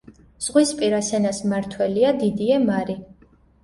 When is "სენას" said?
1.11-1.43